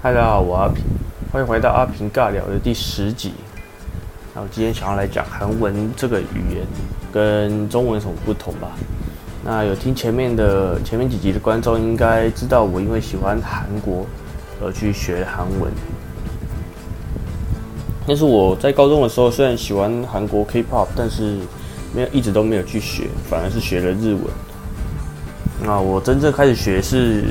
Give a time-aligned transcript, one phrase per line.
[0.00, 0.84] 嗨，大家好，我阿平，
[1.32, 3.32] 欢迎回到阿平尬聊的第十集。
[4.32, 6.64] 那我今天想要来讲韩文这个语言
[7.10, 8.68] 跟中文有什么不同吧。
[9.44, 14.06] 那有听前面的前面几集的观众应该知道，我因为喜欢韩国
[14.62, 15.68] 而去学韩文。
[18.06, 21.38] 但是我在高中的时候虽然喜欢韩国 K-pop，但是
[21.92, 24.22] 没有一直都没有去学，反而是学了日文。
[25.60, 27.24] 那我真正开始学是，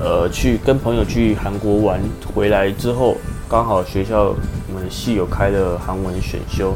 [0.00, 2.00] 呃，去跟朋友去韩国玩
[2.34, 3.16] 回来之后，
[3.48, 4.34] 刚好学校
[4.68, 6.74] 我们系有开的韩文选修，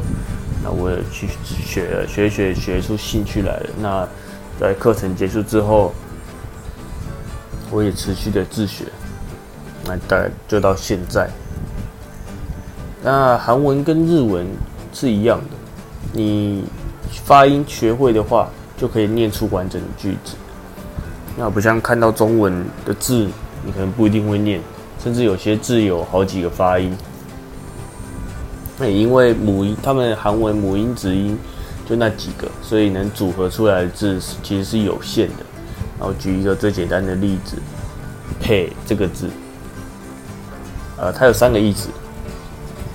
[0.63, 3.69] 那我也去学，学学学出兴趣来了。
[3.81, 4.07] 那
[4.59, 5.91] 在课程结束之后，
[7.71, 8.85] 我也持续的自学，
[9.85, 11.27] 那大概就到现在。
[13.01, 14.45] 那韩文跟日文
[14.93, 15.45] 是一样的，
[16.13, 16.65] 你
[17.25, 18.47] 发音学会的话，
[18.77, 20.35] 就可以念出完整的句子。
[21.39, 23.25] 那不像看到中文的字，
[23.63, 24.59] 你可能不一定会念，
[25.01, 26.93] 甚至有些字有好几个发音。
[28.77, 31.39] 那也因为母音，他们韩文母音、子音
[31.87, 35.45] 就那几个，所以能组合出来的字其实是有限的。
[35.97, 37.55] 然后举一个最简单的例子
[38.41, 39.29] ，“配”这个字，
[40.97, 41.87] 呃，它有三个意思。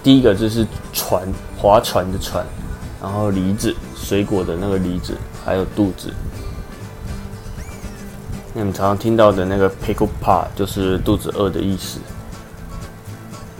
[0.02, 1.26] 第一个就是船，
[1.56, 2.44] 划船的船，
[3.00, 5.14] 然后梨子，水果的那个梨子，
[5.46, 6.12] 还有肚子。
[8.56, 11.98] 那你们常常听到的那个 “pickle pa” 就是肚子饿的意思。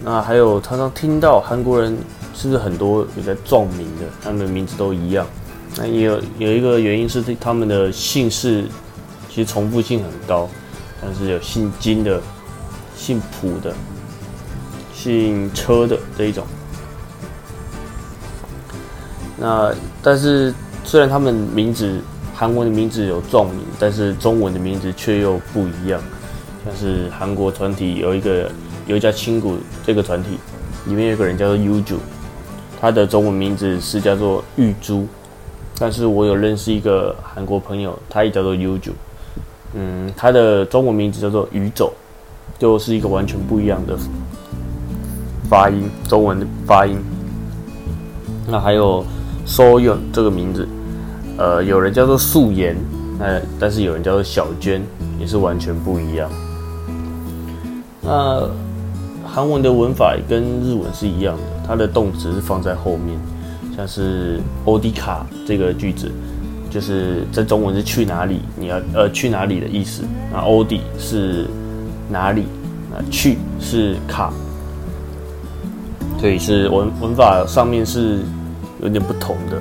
[0.04, 1.98] 那还有常常听到韩国人
[2.32, 5.26] 是不是很多有在撞名的，他们的名字都一样。
[5.76, 8.66] 那也有有一个原因是他们的姓氏
[9.28, 10.48] 其实重复性很高，
[11.02, 12.20] 但是有姓金的、
[12.94, 13.74] 姓朴的、
[14.94, 16.46] 姓车的这一种。
[19.36, 22.00] 那但是虽然他们名字。
[22.34, 26.00] 韩文的名字有重名，但是中文的名字却又不一样。
[26.64, 28.50] 像是韩国团体有一个
[28.86, 30.30] 有一家青谷这个团体，
[30.86, 31.96] 里面有个人叫做 Uju，
[32.80, 35.06] 他的中文名字是叫做玉珠。
[35.78, 38.90] 但是我有认识一个韩国朋友，他也叫做 Uju，
[39.74, 41.92] 嗯，他的中文名字叫做宇宙，
[42.58, 43.96] 就是一个完全不一样的
[45.48, 46.98] 发音，中文的发音。
[48.48, 49.04] 那还有
[49.46, 50.66] Soyeon 这个名字。
[51.36, 52.76] 呃，有人叫做素颜，
[53.18, 54.80] 那但是有人叫做小娟，
[55.18, 56.30] 也是完全不一样。
[58.00, 58.48] 那
[59.26, 63.18] 韩文的文法跟日文是一样的，它的动词是放在后面，
[63.76, 66.08] 像是欧迪卡这个句子，
[66.70, 70.04] 就是在中文是去哪里，你要呃去哪里的意思。
[70.32, 71.46] 那欧迪是
[72.08, 72.44] 哪里，
[72.92, 74.32] 那去是卡，
[76.20, 78.20] 所以是文文法上面是
[78.80, 79.60] 有点不同的。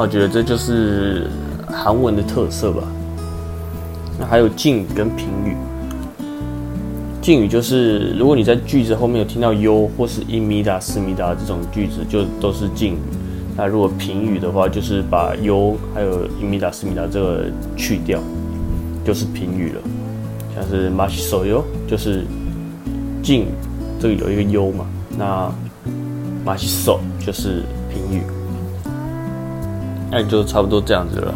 [0.00, 1.26] 我觉得这就是
[1.68, 2.82] 韩文的特色吧。
[4.18, 5.54] 那还有敬语跟平语。
[7.20, 12.98] 敬语就是如果你在句子后面有听到 “u” 或是 “in m i d a 思密达”这种句子，就都是敬语。
[13.54, 17.44] 那如果平语的话，就是把 “u” 还有 “in m i d a 思密达”这个
[17.76, 18.18] 去掉，
[19.04, 19.82] 就是平语了。
[20.54, 22.24] 像是 m a s h s o y o 就是
[23.22, 23.48] 敬语，
[24.00, 24.86] 这个有一个 “u” 嘛。
[25.18, 25.52] 那
[26.46, 27.62] m a s h s o 就是
[27.92, 28.22] 平语。
[30.10, 31.34] 那就差不多这样子了。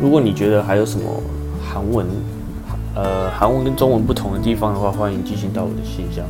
[0.00, 1.04] 如果你觉得还有什么
[1.62, 2.06] 韩文，
[2.94, 6.24] 呃，韩文跟中文不同的地方的话，欢迎寄信到我的信箱。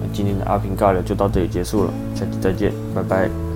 [0.00, 3.49] 那今天的阿平尬聊就到这里结束了，下期再见，拜拜。